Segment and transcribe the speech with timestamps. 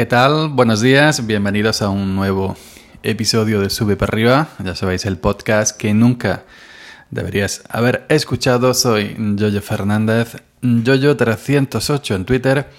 [0.00, 0.48] ¿Qué tal?
[0.48, 2.56] Buenos días, bienvenidos a un nuevo
[3.02, 4.48] episodio de Sube para arriba.
[4.64, 6.44] Ya sabéis, el podcast que nunca
[7.10, 8.72] deberías haber escuchado.
[8.72, 12.70] Soy Jojo Fernández, Jojo308 en Twitter.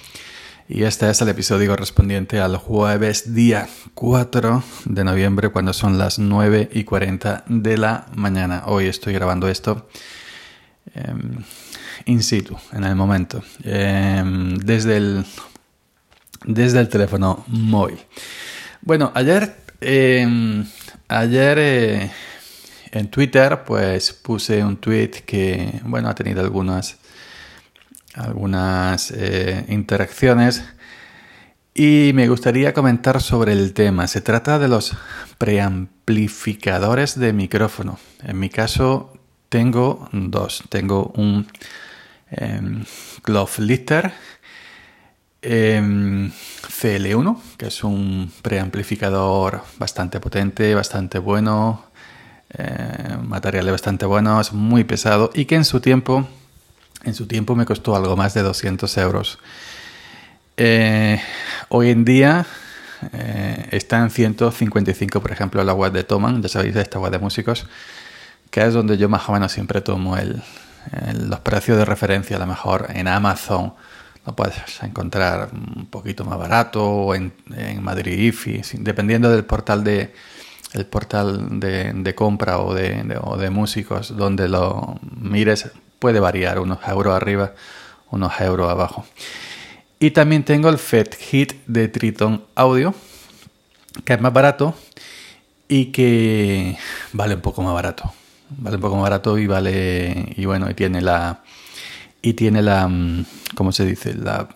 [0.67, 6.17] Y este es el episodio correspondiente al jueves día 4 de noviembre, cuando son las
[6.17, 8.63] 9 y 40 de la mañana.
[8.65, 9.87] Hoy estoy grabando esto
[10.95, 11.43] em,
[12.05, 15.23] in situ, en el momento, em, desde, el,
[16.45, 17.99] desde el teléfono móvil.
[18.81, 20.65] Bueno, ayer, em,
[21.07, 22.11] ayer eh,
[22.91, 26.97] en Twitter, pues puse un tweet que, bueno, ha tenido algunas
[28.13, 30.63] algunas eh, interacciones
[31.73, 34.07] y me gustaría comentar sobre el tema.
[34.07, 34.95] Se trata de los
[35.37, 37.97] preamplificadores de micrófono.
[38.23, 39.13] En mi caso
[39.49, 40.63] tengo dos.
[40.69, 41.47] Tengo un
[42.31, 42.61] eh,
[43.59, 44.11] Lister em,
[45.41, 51.85] CL1, que es un preamplificador bastante potente, bastante bueno,
[52.53, 56.27] eh, materiales bastante buenos, muy pesado y que en su tiempo
[57.03, 59.39] en su tiempo me costó algo más de 200 euros.
[60.57, 61.19] Eh,
[61.69, 62.45] hoy en día
[63.13, 67.19] eh, está en 155, por ejemplo, la web de Toman, ya sabéis, esta web de
[67.19, 67.65] músicos,
[68.51, 70.43] que es donde yo más o menos siempre tomo el,
[71.15, 72.35] los precios de referencia.
[72.35, 73.73] A lo mejor en Amazon
[74.25, 77.33] lo puedes encontrar un poquito más barato o en,
[77.81, 80.13] Madrid IFI, dependiendo del portal de
[80.73, 85.69] el portal de, compra o de, o de músicos donde lo mires
[85.99, 87.53] puede variar, unos euros arriba,
[88.09, 89.05] unos euros abajo.
[89.99, 92.95] Y también tengo el FET Hit de Triton Audio,
[94.03, 94.73] que es más barato
[95.67, 96.77] y que
[97.13, 98.11] vale un poco más barato.
[98.49, 101.41] Vale un poco más barato y vale y bueno, y tiene la
[102.21, 104.13] y tiene la mm, ¿cómo se dice?
[104.13, 104.49] la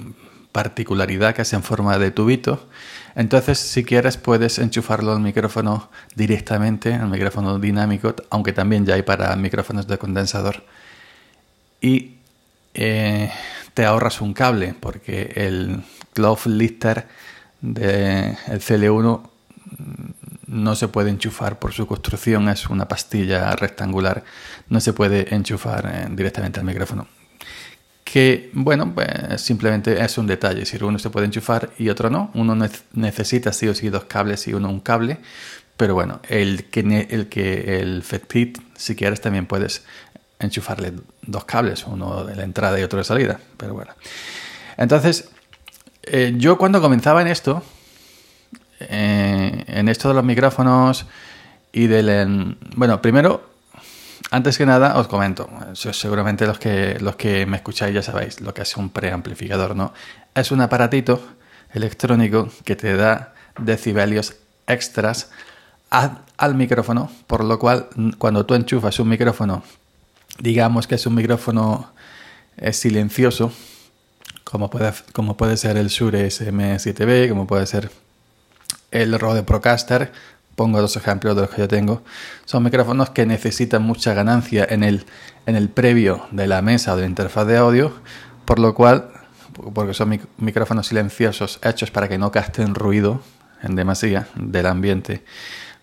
[0.51, 2.69] particularidad que es en forma de tubito.
[3.15, 9.01] Entonces, si quieres puedes enchufarlo al micrófono directamente, al micrófono dinámico, aunque también ya hay
[9.01, 10.63] para micrófonos de condensador
[11.81, 12.15] y
[12.73, 13.31] eh,
[13.73, 17.07] te ahorras un cable porque el Glove Lister
[17.61, 19.21] del CL1
[20.47, 24.23] no se puede enchufar por su construcción, es una pastilla rectangular,
[24.69, 27.07] no se puede enchufar eh, directamente al micrófono.
[28.05, 32.31] Que bueno, pues simplemente es un detalle, si uno se puede enchufar y otro no,
[32.35, 32.55] uno
[32.93, 35.17] necesita sí o sí dos cables y uno un cable,
[35.75, 39.83] pero bueno, el que el, que el FETIT, si quieres también puedes
[40.39, 43.91] enchufarle dos cables, uno de la entrada y otro de salida, pero bueno.
[44.77, 45.29] Entonces,
[46.03, 47.63] eh, yo cuando comenzaba en esto,
[48.79, 51.05] eh, en esto de los micrófonos
[51.73, 52.57] y del...
[52.75, 53.54] Bueno, primero,
[54.31, 58.53] antes que nada, os comento, seguramente los que, los que me escucháis ya sabéis lo
[58.53, 59.93] que es un preamplificador, ¿no?
[60.33, 61.21] Es un aparatito
[61.73, 64.35] electrónico que te da decibelios
[64.67, 65.29] extras
[65.89, 67.87] al micrófono, por lo cual
[68.17, 69.63] cuando tú enchufas un micrófono
[70.39, 71.91] digamos que es un micrófono
[72.57, 73.51] eh, silencioso,
[74.43, 77.91] como puede, como puede ser el Shure SM7B, como puede ser
[78.91, 80.11] el Rode Procaster,
[80.55, 82.03] pongo dos ejemplos de los que yo tengo,
[82.45, 85.05] son micrófonos que necesitan mucha ganancia en el,
[85.45, 87.93] en el previo de la mesa o de la interfaz de audio,
[88.45, 89.11] por lo cual,
[89.73, 93.21] porque son micrófonos silenciosos hechos para que no casten ruido
[93.61, 95.23] en demasía del ambiente,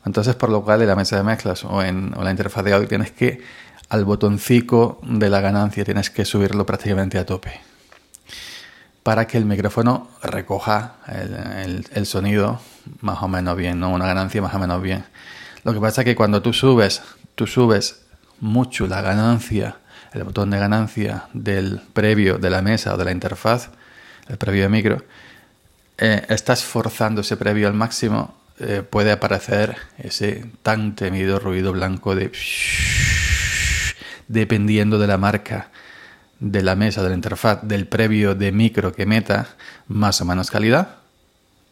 [0.05, 2.73] entonces por lo cual en la mesa de mezclas o en o la interfaz de
[2.73, 3.41] audio tienes que
[3.93, 7.61] al botoncito de la ganancia tienes que subirlo prácticamente a tope.
[9.03, 10.95] Para que el micrófono recoja
[11.93, 12.59] el, sonido
[13.01, 13.91] más o menos bien, ¿no?
[13.91, 15.05] Una ganancia más o menos bien.
[15.65, 17.03] Lo que pasa es que cuando tú subes,
[17.35, 18.03] tú subes
[18.41, 19.77] mucho la ganancia,
[20.13, 23.71] el botón de ganancia del previo de la mesa o de la interfaz,
[24.29, 25.05] el previo de micro,
[25.99, 32.15] eh, estás forzando ese previo al máximo, eh, puede aparecer ese tan temido ruido blanco
[32.15, 32.33] de
[34.29, 35.71] dependiendo de la marca
[36.41, 39.55] de la mesa, de la interfaz, del previo de micro que meta,
[39.87, 41.02] más o menos calidad.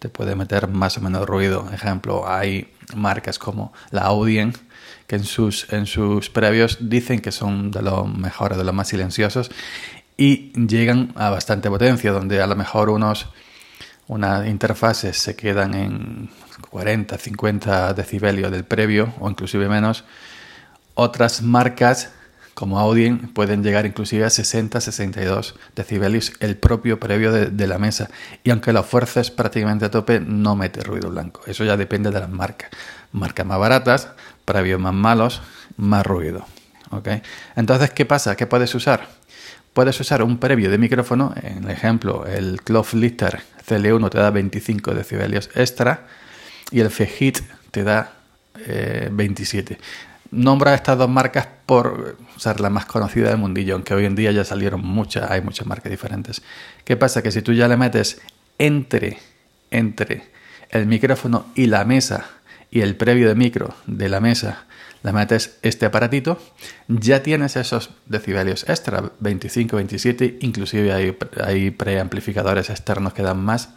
[0.00, 1.70] Te puede meter más o menos ruido.
[1.72, 4.52] Ejemplo, hay marcas como la Audien
[5.06, 8.88] que en sus, en sus previos dicen que son de los mejores, de los más
[8.88, 9.50] silenciosos
[10.16, 13.28] y llegan a bastante potencia, donde a lo mejor unos
[14.10, 16.30] unas interfaces se quedan en
[16.68, 20.04] 40, 50 decibelios del previo o inclusive menos.
[20.94, 22.12] Otras marcas
[22.60, 28.10] como Audien pueden llegar inclusive a 60-62 decibelios el propio previo de, la mesa.
[28.44, 31.40] Y aunque lo fuerces prácticamente a tope, no mete ruido blanco.
[31.46, 32.68] Eso ya depende de las marcas.
[33.12, 34.08] Marcas más baratas,
[34.44, 35.40] previos más malos,
[35.78, 36.44] más ruido.
[36.90, 37.22] ¿Okay?
[37.56, 38.36] Entonces, ¿qué pasa?
[38.36, 39.08] ¿Qué puedes usar?
[39.72, 44.30] puedes usar un previo de micrófono, en el ejemplo, el Cloth Lister CL1 te da
[44.30, 46.08] 25 decibelios extra
[46.72, 47.38] y el Fehit
[47.70, 48.12] te da
[49.12, 49.78] 27.
[50.30, 54.30] Nombra estas dos marcas por ser la más conocida del mundillo, aunque hoy en día
[54.30, 56.42] ya salieron muchas, hay muchas marcas diferentes.
[56.84, 57.22] ¿Qué pasa?
[57.22, 58.20] Que si tú ya le metes
[58.58, 59.18] entre,
[59.70, 60.30] entre
[60.70, 62.26] el micrófono y la mesa
[62.70, 64.66] y el previo de micro de la mesa
[65.02, 66.38] le metes este aparatito,
[66.86, 73.70] ya tienes esos decibelios extra, 25, 27, inclusive hay, hay preamplificadores externos que dan más.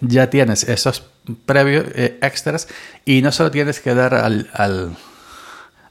[0.00, 1.04] Ya tienes esos
[1.44, 2.68] previos eh, extras
[3.04, 4.96] y no solo tienes que dar al,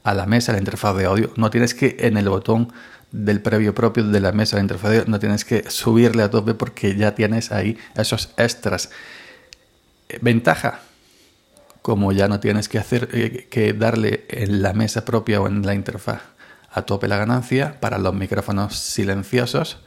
[0.02, 2.72] a la mesa, la interfaz de audio, no tienes que en el botón
[3.12, 6.30] del previo propio de la mesa, la interfaz de audio, no tienes que subirle a
[6.30, 8.90] tope porque ya tienes ahí esos extras.
[10.20, 10.80] Ventaja,
[11.82, 15.64] como ya no tienes que hacer eh, que darle en la mesa propia o en
[15.64, 16.22] la interfaz
[16.72, 19.78] a tope la ganancia para los micrófonos silenciosos,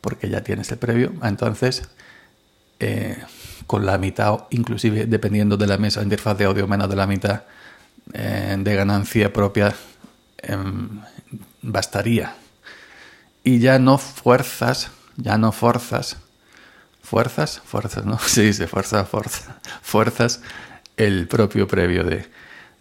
[0.00, 1.88] porque ya tienes el previo, entonces
[2.78, 3.16] eh,
[3.66, 7.06] con la mitad, inclusive dependiendo de la mesa o interfaz de audio, menos de la
[7.06, 7.44] mitad
[8.12, 9.74] eh, de ganancia propia
[10.38, 11.00] em,
[11.62, 12.34] bastaría.
[13.42, 16.16] Y ya no fuerzas, ya no forzas
[17.04, 18.18] fuerzas, fuerzas, ¿no?
[18.26, 20.40] Se dice fuerza, fuerza, fuerzas
[20.96, 22.26] el propio previo de,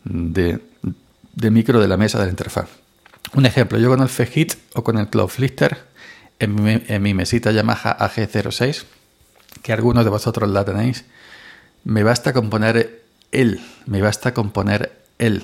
[0.06, 2.70] de, micro de la mesa de la interfaz.
[3.36, 5.78] Un ejemplo, yo con el Fehit o con el Cloud Lister
[6.40, 8.84] en mi, en mi mesita Yamaha AG06,
[9.62, 11.06] que algunos de vosotros la tenéis,
[11.84, 15.44] me basta con poner el, me basta con poner el,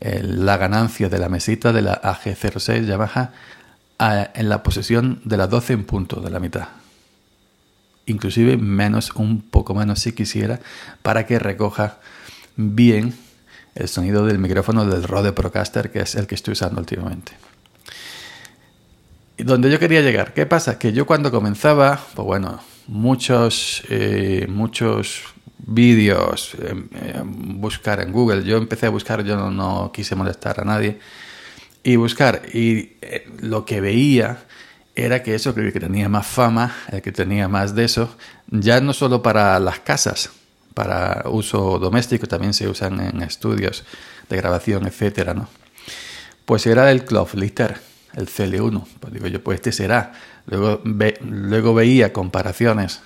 [0.00, 3.32] la ganancia de la mesita de la AG06 Yamaha
[4.34, 6.68] en la posición de las 12 en punto de la mitad
[8.10, 10.60] inclusive menos, un poco menos si quisiera,
[11.02, 11.98] para que recoja
[12.56, 13.14] bien
[13.74, 17.32] el sonido del micrófono del Rode Procaster, que es el que estoy usando últimamente.
[19.36, 20.78] Y donde yo quería llegar, ¿qué pasa?
[20.78, 25.22] Que yo cuando comenzaba, pues bueno, muchos, eh, muchos
[25.68, 30.60] vídeos, em, em, buscar en Google, yo empecé a buscar, yo no, no quise molestar
[30.60, 30.98] a nadie,
[31.82, 34.44] y buscar, y eh, lo que veía
[34.94, 38.16] era que eso, que tenía más fama, el que tenía más de eso,
[38.48, 40.30] ya no solo para las casas,
[40.74, 43.84] para uso doméstico, también se usan en estudios
[44.28, 45.48] de grabación, etcétera, ¿no?
[46.44, 47.76] Pues era el Cloth Lister,
[48.14, 48.86] el CL1.
[49.00, 50.12] Pues digo yo, pues este será.
[50.46, 50.80] Luego,
[51.20, 53.02] luego veía comparaciones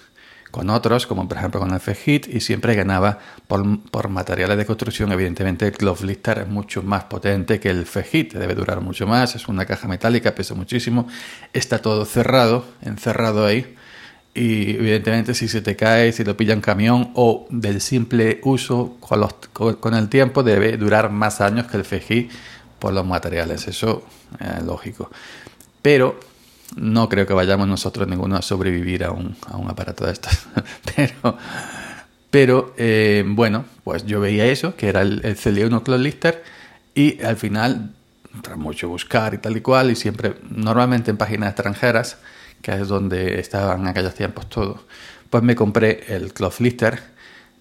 [0.53, 3.19] con otros, como por ejemplo con el Fehit, y siempre ganaba
[3.49, 5.11] por, materiales de construcción.
[5.11, 9.35] Evidentemente, el Cloth Lister es mucho más potente que el Fehit, debe durar mucho más,
[9.35, 11.09] es una caja metálica, pesa muchísimo,
[11.55, 13.75] está todo cerrado, encerrado ahí.
[14.35, 18.99] Y evidentemente, si se te cae, si lo pilla un camión o del simple uso
[19.01, 22.31] con, los, con, el tiempo, debe durar más años que el Fehit
[22.79, 23.67] por los materiales.
[23.69, 24.05] Eso
[24.39, 25.11] es lógico.
[25.81, 26.21] Pero
[26.77, 30.47] no creo que vayamos nosotros ninguno a sobrevivir a un, a un aparato de estos.
[32.31, 36.43] pero, eh, bueno, pues yo veía eso, que era el, el CL1 Cloud Lister,
[36.95, 37.95] y al final,
[38.43, 42.19] tras mucho buscar y tal y cual, y siempre, normalmente en páginas extranjeras,
[42.61, 44.81] que es donde estaban en aquellos tiempos todos,
[45.31, 47.13] pues me compré el Cloud Lister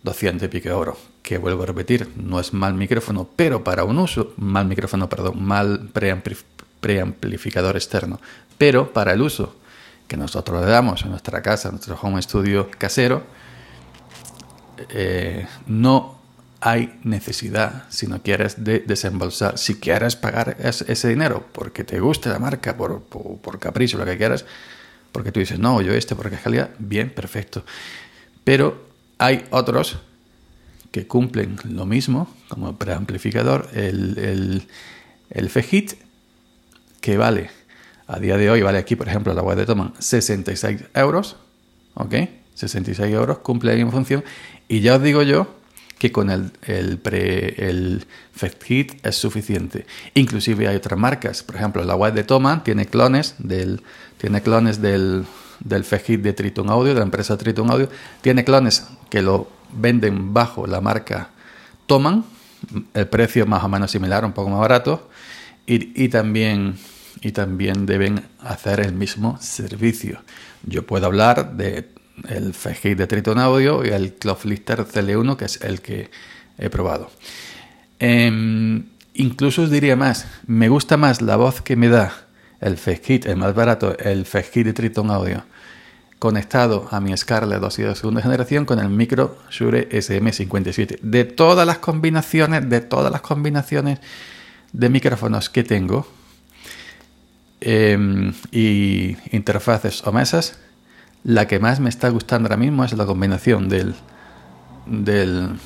[0.03, 3.99] 200 y pico euros, que vuelvo a repetir, no es mal micrófono, pero para un
[3.99, 5.89] uso, mal micrófono, perdón, mal
[6.81, 8.19] preamplificador externo,
[8.57, 9.55] pero para el uso
[10.07, 13.23] que nosotros le damos en nuestra casa, en nuestro home studio casero,
[14.89, 16.19] eh, no
[16.59, 19.57] hay necesidad, si no quieres, de desembolsar.
[19.57, 24.17] Si quieres pagar ese, dinero porque te guste la marca, por, por, capricho, lo que
[24.17, 24.45] quieras,
[25.11, 27.63] porque tú dices, no, yo este porque es calidad, bien, perfecto.
[28.43, 29.97] Pero hay otros
[30.91, 34.67] que cumplen lo mismo como preamplificador, el, el,
[35.29, 35.49] el
[37.01, 37.49] que vale
[38.11, 41.37] a día de hoy vale aquí, por ejemplo, la web de Toman 66 euros.
[41.93, 42.13] ¿Ok?
[42.55, 44.23] 66 euros, cumple la misma función.
[44.67, 45.47] Y ya os digo yo
[45.97, 48.05] que con el, el, pre, el
[49.03, 49.85] es suficiente.
[50.13, 51.41] Inclusive hay otras marcas.
[51.43, 53.81] Por ejemplo, la web de Toman tiene clones del,
[54.17, 55.25] tiene clones del,
[55.59, 55.85] del
[56.21, 57.87] de Triton Audio, de la empresa Triton Audio.
[58.21, 61.29] Tiene clones que lo venden bajo la marca
[61.85, 62.25] Toman.
[62.93, 65.09] El precio más o menos similar, un poco más barato.
[65.65, 66.75] Y, y también
[67.21, 70.21] y también deben hacer el mismo servicio.
[70.63, 71.89] Yo puedo hablar de
[72.27, 72.53] el
[72.97, 76.09] de Triton Audio y el Lister CL1, que es el que
[76.57, 77.09] he probado.
[77.99, 82.13] Em, incluso os diría más, me gusta más la voz que me da
[82.59, 85.43] el FGI, el más barato, el FGI de Triton Audio,
[86.19, 90.99] conectado a mi Scarlett 2 y de segunda generación con el micro Shure SM57.
[91.01, 93.99] De todas las combinaciones, de todas las combinaciones
[94.71, 96.07] de micrófonos que tengo,
[97.61, 100.59] em, y interfaces o mesas,
[101.23, 103.93] la que más me está gustando ahora mismo es la combinación del,
[104.87, 105.57] del,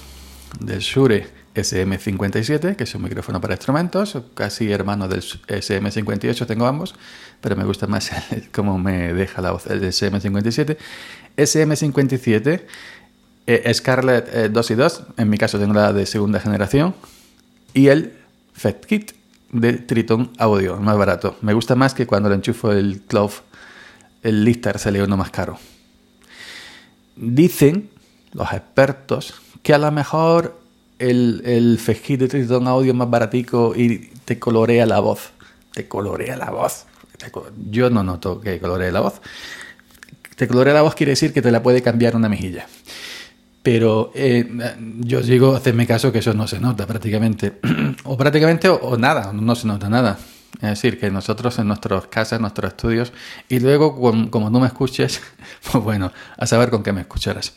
[0.80, 6.96] Shure SM57, que es un micrófono para instrumentos, casi hermano del SM58, tengo ambos,
[7.40, 8.12] pero me gusta más
[8.54, 10.78] cómo me deja la voz el SM57.
[11.38, 12.62] SM57,
[13.48, 16.96] eh, Scarlett 2 eh, y 2, en mi caso tengo la de segunda generación,
[17.74, 18.14] y el
[18.54, 19.14] FetKit
[19.60, 21.38] de Triton Audio, más barato.
[21.42, 23.34] Me gusta más que cuando le enchufo el Clove,
[24.22, 25.58] el Lister sale uno más caro.
[27.16, 27.90] Dicen
[28.34, 30.60] los expertos que a lo mejor
[31.00, 31.80] el, el
[32.18, 35.32] de Triton Audio es más baratico y te colorea la voz.
[35.74, 36.86] Te colorea la voz.
[37.70, 39.22] Yo no noto que coloree la voz.
[40.36, 42.68] Te colorea la voz quiere decir que te la puede cambiar una mejilla.
[43.66, 44.48] Pero eh,
[45.00, 47.54] yo digo, hacerme caso que eso no se nota prácticamente.
[48.04, 50.20] o prácticamente o, nada, no se nota nada.
[50.58, 53.12] Es decir, que nosotros en nuestras casas, en nuestros estudios,
[53.50, 53.96] y luego
[54.30, 55.20] como no me escuches,
[55.72, 57.54] pues bueno, a saber con qué me escucharás.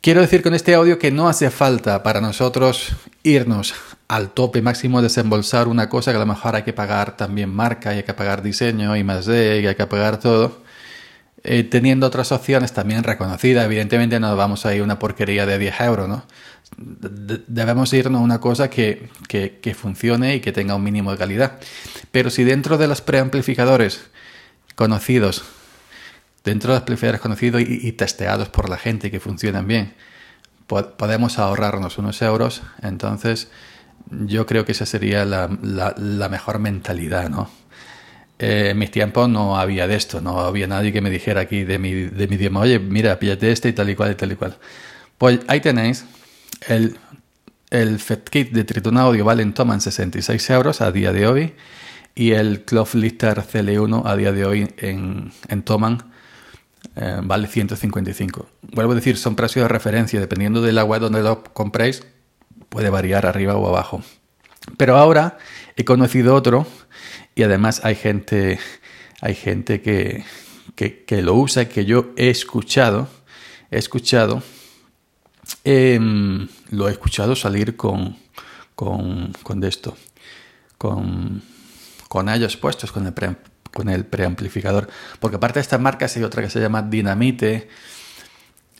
[0.00, 3.74] Quiero decir con este audio que no hace falta para nosotros irnos
[4.08, 7.94] al tope máximo, desembolsar una cosa que a lo mejor hay que pagar también marca,
[7.94, 10.63] y hay que pagar diseño y más de, y hay que pagar todo.
[11.46, 15.58] Eh, teniendo otras opciones también reconocidas, evidentemente no vamos a ir a una porquería de
[15.58, 16.24] 10 euros, ¿no?
[16.76, 21.60] debemos irnos a una cosa que, que, funcione y que tenga un mínimo de calidad.
[22.10, 24.06] Pero si dentro de los preamplificadores
[24.74, 25.44] conocidos
[26.44, 29.94] dentro de los amplificadores conocidos y, testeados por la gente que funcionan bien,
[30.66, 33.48] podemos ahorrarnos unos euros, entonces
[34.10, 35.48] yo creo que esa sería la,
[36.30, 37.50] mejor mentalidad, ¿no?
[38.46, 41.64] Eh, en mis tiempos no había de esto, no había nadie que me dijera aquí
[41.64, 44.32] de mi, de mi idioma, oye, mira, píllate este y tal y cual y tal
[44.32, 44.58] y cual.
[45.16, 46.04] Pues ahí tenéis
[46.68, 46.98] el,
[47.70, 51.54] el FedKit de Triton Audio vale en Toman 66 euros a día de hoy
[52.14, 56.12] y el Lister CL1 a día de hoy en, en Toman
[56.96, 58.46] eh, vale 155.
[58.74, 62.02] Vuelvo a decir, son precios de referencia, dependiendo del agua donde lo compréis,
[62.68, 64.02] puede variar arriba o abajo.
[64.76, 65.38] Pero ahora
[65.76, 66.66] he conocido otro
[67.34, 68.58] y además hay gente,
[69.20, 70.24] hay gente que,
[70.74, 73.08] que, lo usa, que yo he escuchado,
[73.70, 74.42] he escuchado,
[75.64, 78.16] em, lo he escuchado salir con,
[78.74, 79.96] con, con esto,
[80.78, 81.42] con,
[82.08, 83.14] con ellos puestos, con el
[83.74, 84.88] con el preamplificador.
[85.20, 87.68] Porque aparte de estas marcas hay otra que se llama Dinamite.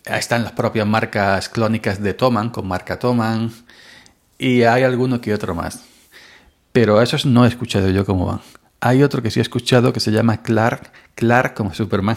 [0.05, 3.53] Están las propias marcas clónicas de Toman, con marca Toman.
[4.39, 5.83] Y hay alguno que otro más.
[6.75, 8.41] Pero esos no he escuchado yo cómo van.
[8.81, 12.17] Hay otro que sí he escuchado que se llama Clark, Clark como Superman,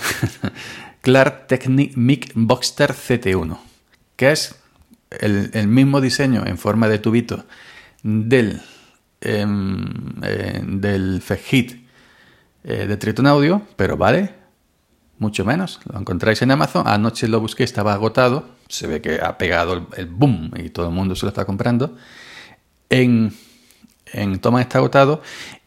[1.02, 3.56] Clark Technic Mic Boxster CT1,
[4.16, 4.56] que es
[5.12, 7.46] el, mismo diseño en forma de tubito
[8.02, 8.60] del,
[9.22, 9.86] em,
[10.24, 11.22] eh, del
[12.64, 14.34] eh, de Triton Audio, pero vale
[15.20, 15.80] mucho menos.
[15.86, 16.88] Lo encontráis en Amazon.
[16.88, 18.50] Anoche lo busqué, estaba agotado.
[18.70, 21.96] Se ve que ha pegado el, boom y todo el mundo se lo está comprando.
[22.90, 23.34] En,
[24.14, 25.22] en Toma está agotado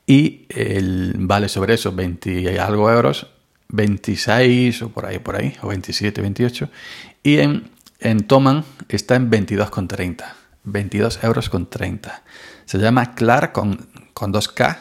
[0.06, 3.28] y el, vale sobre eso 20 y algo euros,
[3.68, 6.68] 26 o por ahí, por ahí, o 27, 28.
[7.22, 7.70] Y en,
[8.00, 10.24] en Toman está en 22,30.
[10.62, 12.22] 22 euros con 30.
[12.64, 14.78] Se llama Clark con, con 2K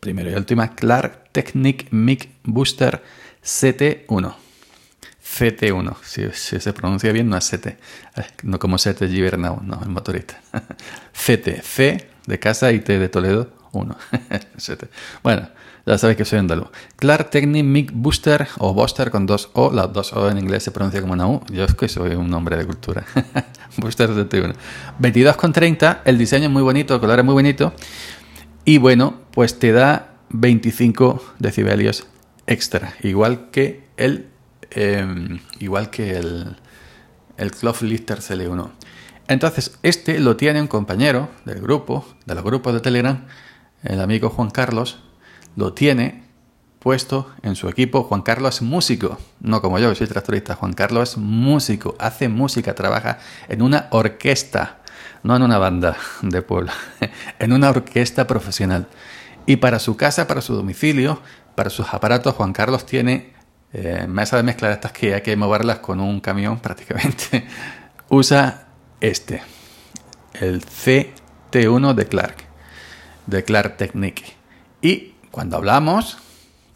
[0.00, 3.02] primero y última, Clark Technic Mic Booster
[3.44, 4.34] CT1.
[5.22, 10.40] CT1, si, se pronuncia bien, no es CT, no como CT Gibernau, no, el motorista.
[11.12, 13.96] CT, C de casa y T de Toledo, 1.
[15.22, 15.48] bueno,
[15.84, 16.68] ya sabéis que soy andaluz.
[16.96, 20.70] Clark Technic Mic Booster o Booster con dos O, las dos O en inglés se
[20.70, 23.04] pronuncia como una U, yo es que soy un nombre de cultura.
[23.76, 24.54] Booster CT1.
[25.00, 27.72] 22,30, el diseño es muy bonito, el color es muy bonito.
[28.64, 32.06] Y bueno, pues te da 25 decibelios
[32.46, 34.26] extra, igual que el,
[34.70, 36.56] em, igual que el,
[37.36, 38.70] el Cloth Lister CL1.
[39.30, 43.26] Entonces, este lo tiene un compañero del grupo, de los grupos de Telegram,
[43.84, 44.98] el amigo Juan Carlos,
[45.54, 46.24] lo tiene
[46.80, 48.02] puesto en su equipo.
[48.02, 50.56] Juan Carlos es músico, no como yo, soy tractorista.
[50.56, 54.80] Juan Carlos es músico, hace música, trabaja en una orquesta
[55.22, 56.72] no en una banda de pueblo,
[57.38, 58.88] en una orquesta profesional.
[59.46, 61.22] Y para su casa, para su domicilio,
[61.54, 63.32] para sus aparatos, Juan Carlos tiene
[63.72, 67.46] eh, mesa de mezcla estas que hay que moverlas con un camión prácticamente.
[68.08, 68.69] Usa
[69.00, 69.42] este,
[70.34, 72.36] el CT1 de Clark,
[73.26, 74.34] de Clark Technique.
[74.82, 76.18] Y cuando hablamos,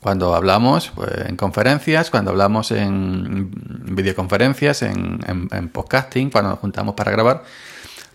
[0.00, 3.50] cuando hablamos pues, en conferencias, cuando hablamos en
[3.95, 7.45] videoconferencias, en, podcasting, cuando nos juntamos para grabar,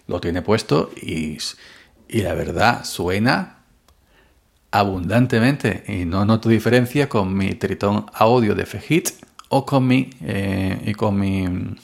[0.08, 1.38] lo tiene puesto y,
[2.08, 3.58] y la verdad suena
[4.72, 9.10] abundantemente y no noto diferencia con mi Triton Audio de Fejit
[9.50, 11.75] o con mi, eh, y con mi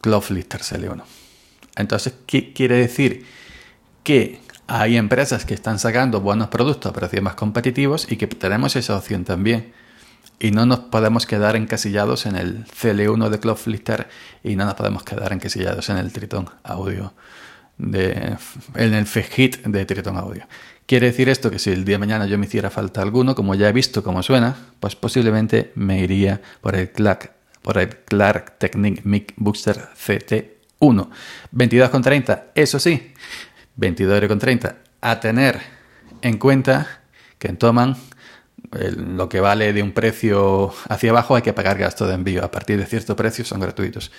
[0.00, 1.02] Cloud Lister CL1.
[1.76, 3.26] Entonces, ¿qué quiere decir?
[4.02, 8.76] Que hay empresas que están sacando buenos productos a precios más competitivos y que tenemos
[8.76, 9.72] esa opción también.
[10.38, 14.06] Y no nos podemos quedar encasillados en el CL1 de Cloudflare
[14.42, 17.14] y no nos podemos quedar encasillados en el Triton Audio,
[17.78, 20.46] en el FHIT de Triton Audio.
[20.86, 23.54] Quiere decir esto que si el día de mañana yo me hiciera falta alguno, como
[23.54, 27.32] ya he visto cómo suena, pues posiblemente me iría por el Clark,
[27.66, 31.08] por el Clark Technic Mic Booster CT1.
[31.52, 33.12] 22,30, eso sí,
[33.76, 35.60] 22,30 a tener
[36.22, 37.00] en cuenta
[37.40, 37.96] que en Toman
[38.70, 42.44] lo que vale de un precio hacia abajo hay que pagar gastos de envío.
[42.44, 44.12] A partir de cierto precio son gratuitos.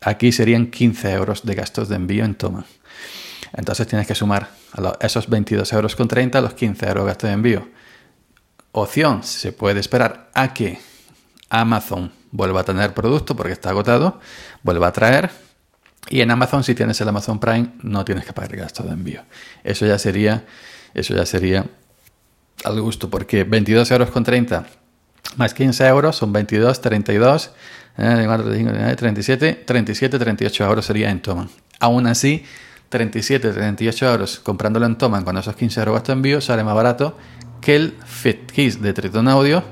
[0.00, 2.66] Aquí serían 15 euros de gastos de envío en Toma.
[3.52, 7.26] Entonces tienes que sumar a esos 22 euros con 30 los 15 euros de gasto
[7.28, 7.68] de envío.
[8.72, 10.80] Opción, se puede esperar a que
[11.48, 14.20] Amazon vuelva a tener producto porque está agotado,
[14.62, 15.30] vuelva a traer.
[16.08, 19.22] Y en Amazon, si tienes el Amazon Prime, no tienes que pagar gastos de envío.
[19.64, 20.44] Eso ya sería,
[20.94, 21.66] eso ya sería
[22.64, 24.66] al gusto, porque 22 euros con 30
[25.36, 27.50] más 15 euros son 22, 32,
[27.96, 31.48] 37, 37, 38 euros sería en Toman.
[31.80, 32.44] Aún así,
[32.88, 37.16] 37, 38 euros comprándolo en Toman con esos 15 euros de envío sale más barato
[37.60, 39.62] que el Fit Keys de Triton Audio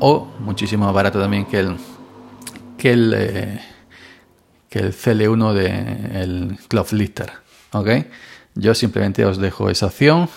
[0.00, 1.76] o muchísimo más barato también que el
[2.84, 3.60] que el, eh,
[4.68, 7.32] que el CL1 de el Cloud Lister.
[7.72, 7.88] ¿ok?
[8.56, 10.28] Yo simplemente os dejo esa opción.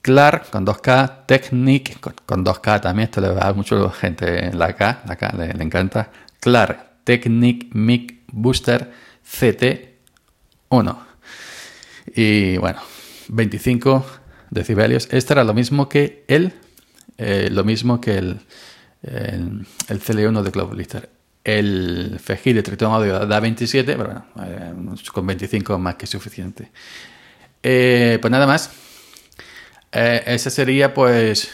[0.00, 4.74] Clark con 2K, Technic con, 2K también, esto le va a mucho gente en la
[4.74, 6.10] K, la K le, encanta.
[6.40, 8.90] Clark, Technic Mic Booster
[9.22, 10.96] CT1.
[12.16, 12.80] Y bueno,
[13.28, 14.06] 25
[14.48, 15.08] decibelios.
[15.10, 16.54] Este era lo mismo que el,
[17.18, 18.40] eh, lo mismo que el,
[19.02, 21.23] el, CL1 de Cloud Lister.
[21.44, 24.72] El FEJI de Triton Audio da 27, pero bueno, eh,
[25.12, 26.70] con 25 más que suficiente.
[27.62, 28.70] Eh, pues nada más.
[29.92, 31.50] Eh, ese sería pues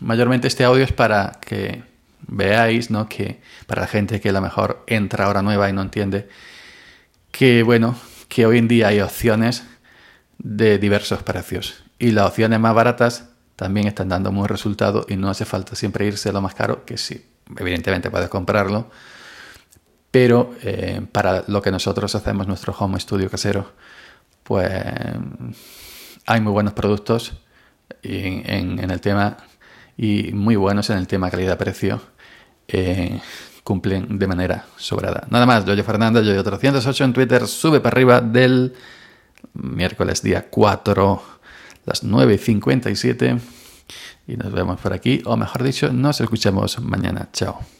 [0.00, 1.82] mayormente este audio es para que
[2.26, 3.08] veáis, ¿no?
[3.08, 6.28] Que para la gente que a lo mejor entra ahora nueva y no entiende,
[7.30, 7.96] que bueno,
[8.28, 9.64] que hoy en día hay opciones
[10.38, 11.82] de diversos precios.
[11.98, 16.06] Y las opciones más baratas también están dando muy resultado y no hace falta siempre
[16.06, 17.26] irse a lo más caro, que sí,
[17.58, 18.90] evidentemente puedes comprarlo,
[20.10, 23.72] pero eh, para lo que nosotros hacemos, nuestro home studio casero,
[24.42, 24.70] pues
[26.26, 27.34] hay muy buenos productos
[28.02, 29.36] en, el tema
[29.96, 32.00] y muy buenos en el tema calidad-precio.
[32.68, 33.20] Eh,
[33.62, 35.26] cumplen de manera sobrada.
[35.30, 38.74] Nada más, yo Fernando, yo 308 en Twitter, sube para arriba del
[39.54, 41.22] miércoles día 4,
[41.84, 43.38] las 9 y 57.
[44.26, 47.28] Y nos vemos por aquí, o mejor dicho, nos escuchamos mañana.
[47.32, 47.79] Chao.